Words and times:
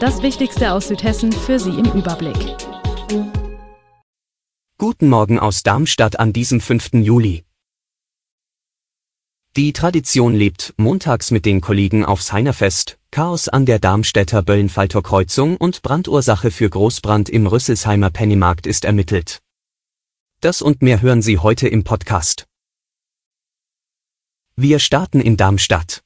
Das 0.00 0.22
Wichtigste 0.22 0.72
aus 0.72 0.86
Südhessen 0.86 1.32
für 1.32 1.58
Sie 1.58 1.70
im 1.70 1.86
Überblick. 1.86 2.56
Guten 4.78 5.08
Morgen 5.08 5.40
aus 5.40 5.64
Darmstadt 5.64 6.20
an 6.20 6.32
diesem 6.32 6.60
5. 6.60 6.90
Juli. 6.92 7.44
Die 9.56 9.72
Tradition 9.72 10.34
lebt 10.34 10.72
montags 10.76 11.32
mit 11.32 11.44
den 11.44 11.60
Kollegen 11.60 12.04
aufs 12.04 12.32
Heinerfest, 12.32 13.00
Chaos 13.10 13.48
an 13.48 13.66
der 13.66 13.80
Darmstädter 13.80 14.42
Böllenfalter 14.42 15.02
Kreuzung 15.02 15.56
und 15.56 15.82
Brandursache 15.82 16.52
für 16.52 16.70
Großbrand 16.70 17.28
im 17.28 17.48
Rüsselsheimer 17.48 18.10
Pennymarkt 18.10 18.68
ist 18.68 18.84
ermittelt. 18.84 19.40
Das 20.40 20.62
und 20.62 20.80
mehr 20.80 21.02
hören 21.02 21.22
Sie 21.22 21.38
heute 21.38 21.66
im 21.66 21.82
Podcast. 21.82 22.46
Wir 24.54 24.78
starten 24.78 25.20
in 25.20 25.36
Darmstadt. 25.36 26.04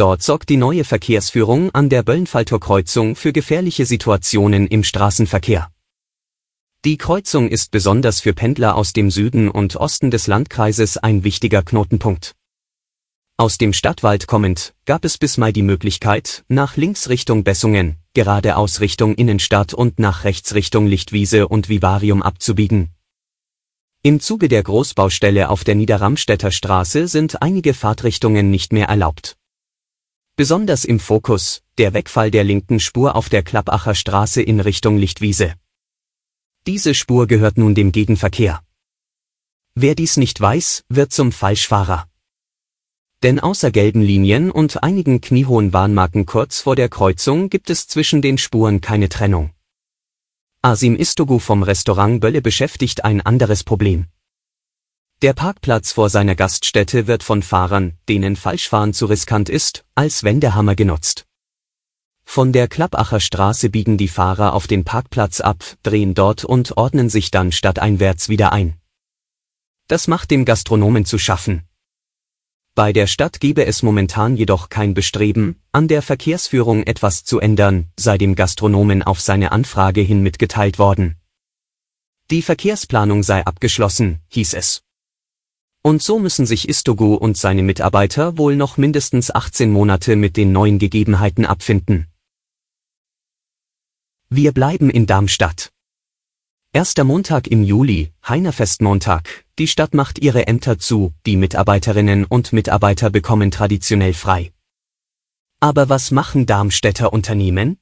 Dort 0.00 0.22
sorgt 0.22 0.48
die 0.48 0.56
neue 0.56 0.84
Verkehrsführung 0.84 1.70
an 1.74 1.90
der 1.90 2.02
Böllenfalter 2.02 2.58
Kreuzung 2.58 3.16
für 3.16 3.34
gefährliche 3.34 3.84
Situationen 3.84 4.66
im 4.66 4.82
Straßenverkehr. 4.82 5.70
Die 6.86 6.96
Kreuzung 6.96 7.50
ist 7.50 7.70
besonders 7.70 8.18
für 8.18 8.32
Pendler 8.32 8.76
aus 8.76 8.94
dem 8.94 9.10
Süden 9.10 9.50
und 9.50 9.76
Osten 9.76 10.10
des 10.10 10.26
Landkreises 10.26 10.96
ein 10.96 11.22
wichtiger 11.22 11.62
Knotenpunkt. 11.62 12.34
Aus 13.36 13.58
dem 13.58 13.74
Stadtwald 13.74 14.26
kommend, 14.26 14.72
gab 14.86 15.04
es 15.04 15.18
bis 15.18 15.36
Mai 15.36 15.52
die 15.52 15.60
Möglichkeit, 15.60 16.44
nach 16.48 16.78
links 16.78 17.10
Richtung 17.10 17.44
Bessungen, 17.44 17.98
geradeaus 18.14 18.80
Richtung 18.80 19.14
Innenstadt 19.16 19.74
und 19.74 19.98
nach 19.98 20.24
rechts 20.24 20.54
Richtung 20.54 20.86
Lichtwiese 20.86 21.46
und 21.46 21.68
Vivarium 21.68 22.22
abzubiegen. 22.22 22.88
Im 24.02 24.18
Zuge 24.20 24.48
der 24.48 24.62
Großbaustelle 24.62 25.50
auf 25.50 25.62
der 25.62 25.74
Niederramstädter 25.74 26.52
Straße 26.52 27.06
sind 27.06 27.42
einige 27.42 27.74
Fahrtrichtungen 27.74 28.50
nicht 28.50 28.72
mehr 28.72 28.86
erlaubt. 28.86 29.36
Besonders 30.40 30.86
im 30.86 31.00
Fokus, 31.00 31.60
der 31.76 31.92
Wegfall 31.92 32.30
der 32.30 32.44
linken 32.44 32.80
Spur 32.80 33.14
auf 33.14 33.28
der 33.28 33.42
Klappacher 33.42 33.94
Straße 33.94 34.40
in 34.40 34.58
Richtung 34.58 34.96
Lichtwiese. 34.96 35.52
Diese 36.66 36.94
Spur 36.94 37.26
gehört 37.26 37.58
nun 37.58 37.74
dem 37.74 37.92
Gegenverkehr. 37.92 38.62
Wer 39.74 39.94
dies 39.94 40.16
nicht 40.16 40.40
weiß, 40.40 40.84
wird 40.88 41.12
zum 41.12 41.30
Falschfahrer. 41.30 42.08
Denn 43.22 43.38
außer 43.38 43.70
gelben 43.70 44.00
Linien 44.00 44.50
und 44.50 44.82
einigen 44.82 45.20
kniehohen 45.20 45.72
Bahnmarken 45.72 46.24
kurz 46.24 46.62
vor 46.62 46.74
der 46.74 46.88
Kreuzung 46.88 47.50
gibt 47.50 47.68
es 47.68 47.86
zwischen 47.86 48.22
den 48.22 48.38
Spuren 48.38 48.80
keine 48.80 49.10
Trennung. 49.10 49.50
Asim 50.62 50.96
Istogu 50.96 51.38
vom 51.38 51.62
Restaurant 51.62 52.18
Bölle 52.18 52.40
beschäftigt 52.40 53.04
ein 53.04 53.20
anderes 53.20 53.62
Problem. 53.62 54.06
Der 55.22 55.34
Parkplatz 55.34 55.92
vor 55.92 56.08
seiner 56.08 56.34
Gaststätte 56.34 57.06
wird 57.06 57.22
von 57.22 57.42
Fahrern, 57.42 57.98
denen 58.08 58.36
Falschfahren 58.36 58.94
zu 58.94 59.04
riskant 59.04 59.50
ist, 59.50 59.84
als 59.94 60.24
Wendehammer 60.24 60.74
genutzt. 60.74 61.26
Von 62.24 62.54
der 62.54 62.68
Klappacher 62.68 63.20
Straße 63.20 63.68
biegen 63.68 63.98
die 63.98 64.08
Fahrer 64.08 64.54
auf 64.54 64.66
den 64.66 64.84
Parkplatz 64.84 65.42
ab, 65.42 65.62
drehen 65.82 66.14
dort 66.14 66.46
und 66.46 66.78
ordnen 66.78 67.10
sich 67.10 67.30
dann 67.30 67.52
stadteinwärts 67.52 68.30
wieder 68.30 68.54
ein. 68.54 68.80
Das 69.88 70.08
macht 70.08 70.30
dem 70.30 70.46
Gastronomen 70.46 71.04
zu 71.04 71.18
schaffen. 71.18 71.64
Bei 72.74 72.94
der 72.94 73.06
Stadt 73.06 73.40
gebe 73.40 73.66
es 73.66 73.82
momentan 73.82 74.38
jedoch 74.38 74.70
kein 74.70 74.94
Bestreben, 74.94 75.60
an 75.70 75.86
der 75.86 76.00
Verkehrsführung 76.00 76.84
etwas 76.84 77.24
zu 77.24 77.40
ändern, 77.40 77.90
sei 77.98 78.16
dem 78.16 78.36
Gastronomen 78.36 79.02
auf 79.02 79.20
seine 79.20 79.52
Anfrage 79.52 80.00
hin 80.00 80.22
mitgeteilt 80.22 80.78
worden. 80.78 81.16
Die 82.30 82.40
Verkehrsplanung 82.40 83.22
sei 83.22 83.44
abgeschlossen, 83.44 84.20
hieß 84.28 84.54
es. 84.54 84.82
Und 85.82 86.02
so 86.02 86.18
müssen 86.18 86.44
sich 86.44 86.68
Istogu 86.68 87.14
und 87.14 87.38
seine 87.38 87.62
Mitarbeiter 87.62 88.36
wohl 88.36 88.54
noch 88.54 88.76
mindestens 88.76 89.30
18 89.30 89.70
Monate 89.70 90.14
mit 90.14 90.36
den 90.36 90.52
neuen 90.52 90.78
Gegebenheiten 90.78 91.46
abfinden. 91.46 92.06
Wir 94.28 94.52
bleiben 94.52 94.90
in 94.90 95.06
Darmstadt. 95.06 95.72
Erster 96.72 97.02
Montag 97.02 97.48
im 97.48 97.64
Juli, 97.64 98.12
Heinerfestmontag, 98.28 99.46
die 99.58 99.66
Stadt 99.66 99.94
macht 99.94 100.20
ihre 100.20 100.46
Ämter 100.46 100.78
zu, 100.78 101.12
die 101.26 101.36
Mitarbeiterinnen 101.36 102.26
und 102.26 102.52
Mitarbeiter 102.52 103.10
bekommen 103.10 103.50
traditionell 103.50 104.14
frei. 104.14 104.52
Aber 105.60 105.88
was 105.88 106.10
machen 106.10 106.46
Darmstädter 106.46 107.12
Unternehmen? 107.12 107.78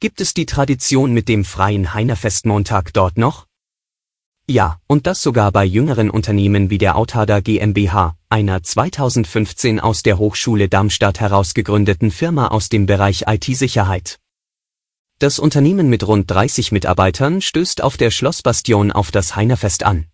Gibt 0.00 0.20
es 0.20 0.34
die 0.34 0.46
Tradition 0.46 1.12
mit 1.12 1.28
dem 1.28 1.44
freien 1.44 1.94
Heinerfestmontag 1.94 2.92
dort 2.92 3.18
noch? 3.18 3.45
Ja, 4.48 4.78
und 4.86 5.08
das 5.08 5.22
sogar 5.22 5.50
bei 5.50 5.64
jüngeren 5.64 6.08
Unternehmen 6.08 6.70
wie 6.70 6.78
der 6.78 6.96
Autada 6.96 7.40
GmbH, 7.40 8.16
einer 8.28 8.62
2015 8.62 9.80
aus 9.80 10.04
der 10.04 10.18
Hochschule 10.18 10.68
Darmstadt 10.68 11.18
herausgegründeten 11.18 12.12
Firma 12.12 12.46
aus 12.48 12.68
dem 12.68 12.86
Bereich 12.86 13.24
IT-Sicherheit. 13.26 14.20
Das 15.18 15.40
Unternehmen 15.40 15.88
mit 15.88 16.06
rund 16.06 16.30
30 16.30 16.70
Mitarbeitern 16.70 17.40
stößt 17.40 17.82
auf 17.82 17.96
der 17.96 18.12
Schlossbastion 18.12 18.92
auf 18.92 19.10
das 19.10 19.34
Heinerfest 19.34 19.82
an. 19.82 20.06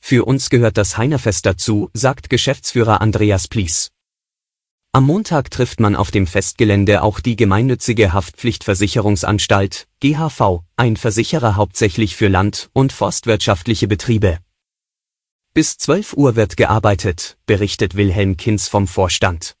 Für 0.00 0.24
uns 0.24 0.50
gehört 0.50 0.76
das 0.76 0.96
Heinerfest 0.96 1.46
dazu, 1.46 1.88
sagt 1.92 2.30
Geschäftsführer 2.30 3.00
Andreas 3.00 3.46
Plies. 3.46 3.92
Am 4.92 5.06
Montag 5.06 5.52
trifft 5.52 5.78
man 5.78 5.94
auf 5.94 6.10
dem 6.10 6.26
Festgelände 6.26 7.02
auch 7.04 7.20
die 7.20 7.36
gemeinnützige 7.36 8.12
Haftpflichtversicherungsanstalt, 8.12 9.86
GHV, 10.00 10.64
ein 10.74 10.96
Versicherer 10.96 11.54
hauptsächlich 11.54 12.16
für 12.16 12.26
land- 12.26 12.70
und 12.72 12.92
forstwirtschaftliche 12.92 13.86
Betriebe. 13.86 14.38
Bis 15.54 15.78
12 15.78 16.14
Uhr 16.14 16.34
wird 16.34 16.56
gearbeitet, 16.56 17.38
berichtet 17.46 17.94
Wilhelm 17.94 18.36
Kinz 18.36 18.66
vom 18.66 18.88
Vorstand. 18.88 19.54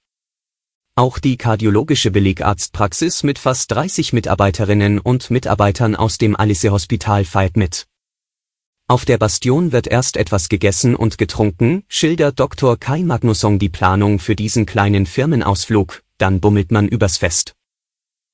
Auch 0.96 1.20
die 1.20 1.36
kardiologische 1.36 2.10
Belegarztpraxis 2.10 3.22
mit 3.22 3.38
fast 3.38 3.70
30 3.70 4.12
Mitarbeiterinnen 4.12 4.98
und 4.98 5.30
Mitarbeitern 5.30 5.94
aus 5.94 6.18
dem 6.18 6.34
Alice 6.34 6.64
Hospital 6.64 7.24
feiert 7.24 7.56
mit. 7.56 7.86
Auf 8.90 9.04
der 9.04 9.18
Bastion 9.18 9.70
wird 9.70 9.86
erst 9.86 10.16
etwas 10.16 10.48
gegessen 10.48 10.96
und 10.96 11.16
getrunken, 11.16 11.84
schildert 11.86 12.40
Dr. 12.40 12.76
Kai 12.76 13.04
Magnusson 13.04 13.60
die 13.60 13.68
Planung 13.68 14.18
für 14.18 14.34
diesen 14.34 14.66
kleinen 14.66 15.06
Firmenausflug, 15.06 16.02
dann 16.18 16.40
bummelt 16.40 16.72
man 16.72 16.88
übers 16.88 17.16
Fest. 17.16 17.54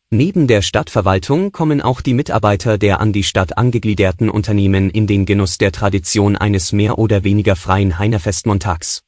Neben 0.09 0.47
der 0.47 0.62
Stadtverwaltung 0.62 1.53
kommen 1.53 1.83
auch 1.83 2.00
die 2.00 2.15
Mitarbeiter 2.15 2.78
der 2.78 3.00
an 3.00 3.12
die 3.12 3.22
Stadt 3.22 3.59
angegliederten 3.59 4.31
Unternehmen 4.31 4.89
in 4.89 5.06
den 5.06 5.27
Genuss 5.27 5.59
der 5.59 5.72
Tradition 5.72 6.39
eines 6.39 6.72
mehr 6.72 6.99
oder 6.99 7.22
weniger 7.22 7.55
freien 7.55 7.99
Heinerfestmontags. 7.99 9.03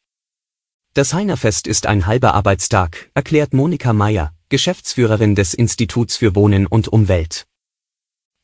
Das 0.92 1.14
Heinerfest 1.14 1.66
ist 1.66 1.86
ein 1.86 2.04
halber 2.04 2.34
Arbeitstag, 2.34 3.08
erklärt 3.14 3.54
Monika 3.54 3.94
Meyer, 3.94 4.34
Geschäftsführerin 4.50 5.34
des 5.34 5.54
Instituts 5.54 6.18
für 6.18 6.34
Wohnen 6.34 6.66
und 6.66 6.88
Umwelt. 6.88 7.46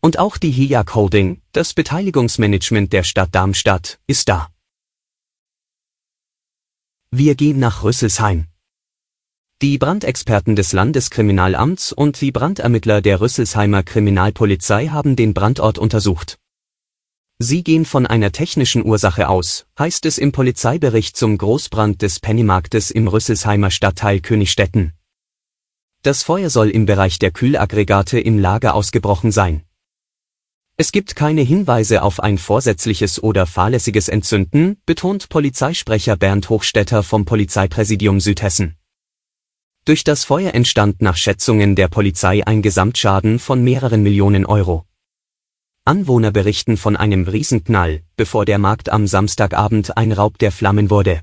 Und 0.04 0.18
auch 0.18 0.36
die 0.36 0.50
HIAC 0.50 0.94
Holding, 0.94 1.40
das 1.52 1.72
Beteiligungsmanagement 1.72 2.92
der 2.92 3.04
Stadt 3.04 3.34
Darmstadt, 3.34 3.98
ist 4.06 4.28
da. 4.28 4.50
Wir 7.10 7.34
gehen 7.34 7.58
nach 7.58 7.82
Rüsselsheim. 7.84 8.48
Die 9.62 9.78
Brandexperten 9.78 10.56
des 10.56 10.74
Landeskriminalamts 10.74 11.94
und 11.94 12.20
die 12.20 12.32
Brandermittler 12.32 13.00
der 13.00 13.22
Rüsselsheimer 13.22 13.82
Kriminalpolizei 13.82 14.88
haben 14.88 15.16
den 15.16 15.32
Brandort 15.32 15.78
untersucht. 15.78 16.38
Sie 17.38 17.64
gehen 17.64 17.86
von 17.86 18.06
einer 18.06 18.30
technischen 18.30 18.84
Ursache 18.84 19.30
aus, 19.30 19.64
heißt 19.78 20.04
es 20.04 20.18
im 20.18 20.32
Polizeibericht 20.32 21.16
zum 21.16 21.38
Großbrand 21.38 22.02
des 22.02 22.20
Pennymarktes 22.20 22.90
im 22.90 23.08
Rüsselsheimer 23.08 23.70
Stadtteil 23.70 24.20
Königstetten. 24.20 24.92
Das 26.02 26.22
Feuer 26.22 26.50
soll 26.50 26.68
im 26.68 26.84
Bereich 26.84 27.18
der 27.18 27.30
Kühlaggregate 27.30 28.20
im 28.20 28.38
Lager 28.38 28.74
ausgebrochen 28.74 29.32
sein. 29.32 29.64
Es 30.76 30.90
gibt 30.90 31.14
keine 31.14 31.42
Hinweise 31.42 32.02
auf 32.02 32.18
ein 32.18 32.36
vorsätzliches 32.36 33.22
oder 33.22 33.46
fahrlässiges 33.46 34.08
Entzünden, 34.08 34.76
betont 34.86 35.28
Polizeisprecher 35.28 36.16
Bernd 36.16 36.50
Hochstetter 36.50 37.04
vom 37.04 37.24
Polizeipräsidium 37.24 38.18
Südhessen. 38.18 38.74
Durch 39.84 40.02
das 40.02 40.24
Feuer 40.24 40.52
entstand 40.52 41.00
nach 41.00 41.16
Schätzungen 41.16 41.76
der 41.76 41.86
Polizei 41.86 42.44
ein 42.44 42.60
Gesamtschaden 42.60 43.38
von 43.38 43.62
mehreren 43.62 44.02
Millionen 44.02 44.46
Euro. 44.46 44.84
Anwohner 45.84 46.32
berichten 46.32 46.76
von 46.76 46.96
einem 46.96 47.28
Riesenknall, 47.28 48.02
bevor 48.16 48.44
der 48.44 48.58
Markt 48.58 48.88
am 48.88 49.06
Samstagabend 49.06 49.96
ein 49.96 50.10
Raub 50.10 50.38
der 50.38 50.50
Flammen 50.50 50.90
wurde. 50.90 51.20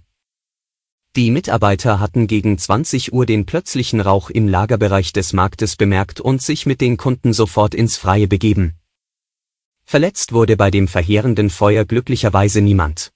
Die 1.17 1.29
Mitarbeiter 1.29 1.99
hatten 1.99 2.27
gegen 2.27 2.57
20 2.57 3.11
Uhr 3.11 3.25
den 3.25 3.45
plötzlichen 3.45 3.99
Rauch 3.99 4.29
im 4.29 4.47
Lagerbereich 4.47 5.11
des 5.11 5.33
Marktes 5.33 5.75
bemerkt 5.75 6.21
und 6.21 6.41
sich 6.41 6.65
mit 6.65 6.79
den 6.79 6.95
Kunden 6.95 7.33
sofort 7.33 7.75
ins 7.75 7.97
Freie 7.97 8.29
begeben. 8.29 8.77
Verletzt 9.91 10.31
wurde 10.31 10.55
bei 10.55 10.71
dem 10.71 10.87
verheerenden 10.87 11.49
Feuer 11.49 11.83
glücklicherweise 11.83 12.61
niemand. 12.61 13.11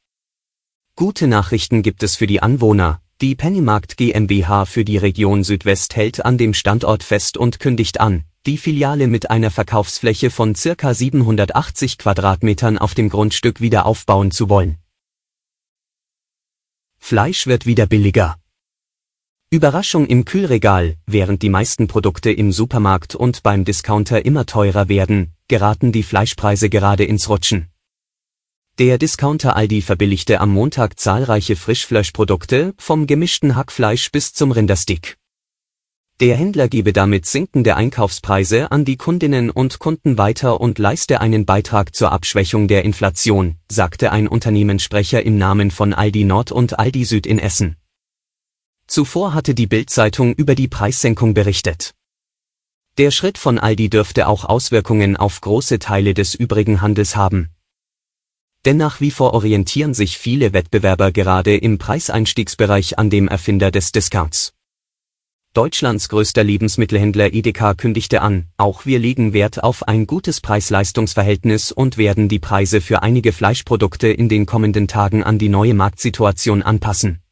Gute 0.98 1.26
Nachrichten 1.26 1.84
gibt 1.84 2.04
es 2.04 2.18
für 2.18 2.28
die 2.28 2.42
Anwohner. 2.42 3.02
Die 3.22 3.34
Pennymarkt 3.34 3.96
GmbH 3.96 4.66
für 4.66 4.84
die 4.84 4.98
Region 4.98 5.46
Südwest 5.46 5.96
hält 5.96 6.26
an 6.26 6.38
dem 6.38 6.54
Standort 6.54 7.02
fest 7.02 7.38
und 7.38 7.62
kündigt 7.62 8.02
an, 8.02 8.26
die 8.46 8.58
Filiale 8.58 9.08
mit 9.08 9.30
einer 9.30 9.52
Verkaufsfläche 9.52 10.30
von 10.30 10.54
circa 10.54 10.94
780 10.94 11.98
Quadratmetern 11.98 12.78
auf 12.78 12.94
dem 12.94 13.08
Grundstück 13.08 13.62
wieder 13.62 13.86
aufbauen 13.86 14.32
zu 14.32 14.50
wollen. 14.50 14.78
Fleisch 16.98 17.48
wird 17.48 17.66
wieder 17.66 17.86
billiger. 17.86 18.36
Überraschung 19.50 20.08
im 20.08 20.26
Kühlregal, 20.26 20.98
während 21.06 21.42
die 21.42 21.50
meisten 21.50 21.88
Produkte 21.88 22.34
im 22.34 22.52
Supermarkt 22.52 23.16
und 23.16 23.44
beim 23.44 23.64
Discounter 23.64 24.26
immer 24.26 24.46
teurer 24.46 24.90
werden, 24.90 25.35
geraten 25.48 25.92
die 25.92 26.04
Fleischpreise 26.04 26.70
gerade 26.70 27.04
ins 27.04 27.30
Rutschen. 27.30 27.70
Der 28.78 28.98
Discounter 28.98 29.56
Aldi 29.56 29.82
verbilligte 29.82 30.42
am 30.42 30.52
Montag 30.52 31.00
zahlreiche 31.00 31.56
Frischfleischprodukte, 31.56 32.74
vom 32.78 33.08
gemischten 33.08 33.56
Hackfleisch 33.56 34.12
bis 34.12 34.34
zum 34.34 34.52
Rinderstick. 34.52 35.18
Der 36.20 36.36
Händler 36.36 36.68
gebe 36.68 36.92
damit 36.92 37.26
sinkende 37.26 37.76
Einkaufspreise 37.78 38.72
an 38.72 38.84
die 38.84 38.98
Kundinnen 38.98 39.50
und 39.50 39.80
Kunden 39.80 40.18
weiter 40.18 40.60
und 40.60 40.78
leiste 40.78 41.22
einen 41.22 41.46
Beitrag 41.46 41.96
zur 41.96 42.12
Abschwächung 42.12 42.68
der 42.68 42.84
Inflation, 42.84 43.56
sagte 43.72 44.12
ein 44.12 44.28
Unternehmenssprecher 44.28 45.24
im 45.24 45.38
Namen 45.38 45.72
von 45.72 45.94
Aldi 45.94 46.26
Nord 46.26 46.52
und 46.52 46.78
Aldi 46.78 47.06
Süd 47.06 47.26
in 47.26 47.40
Essen. 47.40 47.78
Zuvor 48.88 49.34
hatte 49.34 49.56
die 49.56 49.68
Bild-Zeitung 49.68 50.36
über 50.36 50.54
die 50.54 50.68
Preissenkung 50.68 51.34
berichtet. 51.34 51.95
Der 52.98 53.12
Schritt 53.12 53.38
von 53.38 53.60
Aldi 53.60 53.90
dürfte 53.90 54.26
auch 54.26 54.46
Auswirkungen 54.46 55.18
auf 55.18 55.42
große 55.42 55.80
Teile 55.80 56.14
des 56.14 56.34
übrigen 56.34 56.80
Handels 56.80 57.18
haben. 57.18 57.50
Denn 58.64 58.78
nach 58.78 59.02
wie 59.02 59.12
vor 59.12 59.34
orientieren 59.34 59.94
sich 59.94 60.18
viele 60.18 60.54
Wettbewerber 60.54 61.12
gerade 61.12 61.58
im 61.58 61.78
Preiseinstiegsbereich 61.78 62.98
an 62.98 63.10
dem 63.10 63.28
Erfinder 63.28 63.70
des 63.70 63.92
Discounts. 63.92 64.54
Deutschlands 65.54 66.08
größter 66.08 66.46
Lebensmittelhändler 66.46 67.34
Edeka 67.34 67.74
kündigte 67.74 68.22
an, 68.22 68.46
auch 68.56 68.86
wir 68.86 69.00
legen 69.00 69.34
Wert 69.34 69.62
auf 69.62 69.86
ein 69.90 70.08
gutes 70.08 70.40
Preis-Leistungs-Verhältnis 70.40 71.74
und 71.74 71.98
werden 71.98 72.30
die 72.30 72.40
Preise 72.40 72.80
für 72.80 73.04
einige 73.04 73.34
Fleischprodukte 73.34 74.08
in 74.08 74.30
den 74.30 74.46
kommenden 74.46 74.88
Tagen 74.88 75.22
an 75.22 75.38
die 75.38 75.50
neue 75.50 75.74
Marktsituation 75.74 76.64
anpassen. 76.64 77.25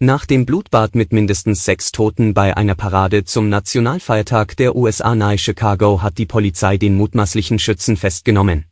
Nach 0.00 0.26
dem 0.26 0.44
Blutbad 0.44 0.96
mit 0.96 1.12
mindestens 1.12 1.64
sechs 1.64 1.92
Toten 1.92 2.34
bei 2.34 2.56
einer 2.56 2.74
Parade 2.74 3.24
zum 3.24 3.48
Nationalfeiertag 3.48 4.56
der 4.56 4.74
USA 4.74 5.14
nahe 5.14 5.38
Chicago 5.38 6.02
hat 6.02 6.18
die 6.18 6.26
Polizei 6.26 6.76
den 6.76 6.96
mutmaßlichen 6.96 7.60
Schützen 7.60 7.96
festgenommen. 7.96 8.64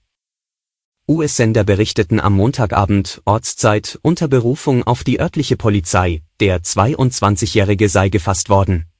US-Sender 1.09 1.63
berichteten 1.63 2.19
am 2.19 2.35
Montagabend, 2.35 3.23
Ortszeit, 3.25 4.01
unter 4.03 4.27
Berufung 4.27 4.83
auf 4.83 5.05
die 5.05 5.21
örtliche 5.21 5.57
Polizei, 5.57 6.23
der 6.41 6.61
22-Jährige 6.63 7.89
sei 7.89 8.09
gefasst 8.09 8.49
worden. 8.49 8.92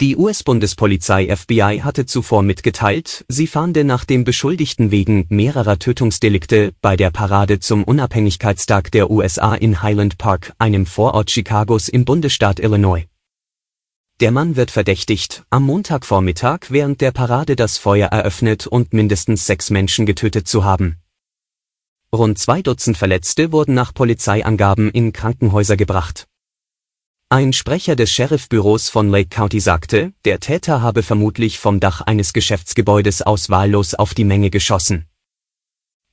Die 0.00 0.16
US-Bundespolizei 0.16 1.36
FBI 1.36 1.82
hatte 1.84 2.06
zuvor 2.06 2.42
mitgeteilt, 2.42 3.26
sie 3.28 3.46
fahnde 3.46 3.84
nach 3.84 4.06
dem 4.06 4.24
Beschuldigten 4.24 4.90
wegen 4.90 5.26
mehrerer 5.28 5.78
Tötungsdelikte 5.78 6.72
bei 6.80 6.96
der 6.96 7.10
Parade 7.10 7.60
zum 7.60 7.84
Unabhängigkeitstag 7.84 8.90
der 8.92 9.10
USA 9.10 9.54
in 9.54 9.82
Highland 9.82 10.16
Park, 10.16 10.54
einem 10.58 10.86
Vorort 10.86 11.28
Chicagos 11.28 11.90
im 11.90 12.06
Bundesstaat 12.06 12.60
Illinois. 12.60 13.04
Der 14.20 14.30
Mann 14.30 14.56
wird 14.56 14.70
verdächtigt, 14.70 15.42
am 15.50 15.64
Montagvormittag 15.64 16.70
während 16.70 17.02
der 17.02 17.10
Parade 17.10 17.54
das 17.54 17.76
Feuer 17.76 18.08
eröffnet 18.08 18.66
und 18.66 18.94
mindestens 18.94 19.44
sechs 19.44 19.68
Menschen 19.68 20.06
getötet 20.06 20.48
zu 20.48 20.64
haben. 20.64 20.96
Rund 22.10 22.38
zwei 22.38 22.62
Dutzend 22.62 22.96
Verletzte 22.96 23.52
wurden 23.52 23.74
nach 23.74 23.92
Polizeiangaben 23.92 24.90
in 24.90 25.12
Krankenhäuser 25.12 25.76
gebracht. 25.76 26.26
Ein 27.32 27.52
Sprecher 27.52 27.94
des 27.94 28.10
Sheriffbüros 28.10 28.88
von 28.88 29.08
Lake 29.08 29.28
County 29.28 29.60
sagte, 29.60 30.12
der 30.24 30.40
Täter 30.40 30.82
habe 30.82 31.04
vermutlich 31.04 31.60
vom 31.60 31.78
Dach 31.78 32.00
eines 32.00 32.32
Geschäftsgebäudes 32.32 33.22
aus 33.22 33.48
wahllos 33.48 33.94
auf 33.94 34.14
die 34.14 34.24
Menge 34.24 34.50
geschossen. 34.50 35.06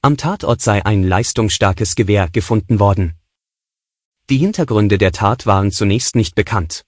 Am 0.03 0.15
Tatort 0.17 0.61
sei 0.61 0.85
ein 0.85 1.01
leistungsstarkes 1.01 1.95
Gewehr 1.95 2.29
gefunden 2.29 2.79
worden. 2.79 3.15
Die 4.29 4.37
Hintergründe 4.37 4.99
der 4.99 5.11
Tat 5.11 5.47
waren 5.47 5.71
zunächst 5.71 6.15
nicht 6.15 6.35
bekannt. 6.35 6.85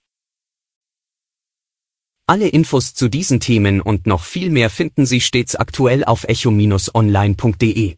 Alle 2.27 2.49
Infos 2.49 2.93
zu 2.93 3.09
diesen 3.09 3.39
Themen 3.39 3.81
und 3.81 4.05
noch 4.05 4.23
viel 4.23 4.51
mehr 4.51 4.69
finden 4.69 5.07
Sie 5.07 5.21
stets 5.21 5.55
aktuell 5.55 6.03
auf 6.05 6.25
echo-online.de. 6.25 7.97